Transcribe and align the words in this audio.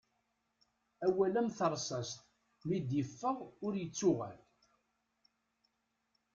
Awal 1.05 1.33
am 1.41 1.49
terṣast 1.57 2.19
mi 2.67 2.77
d-iffeɣ 2.79 3.37
ur 3.65 3.73
ittuɣal. 3.83 4.39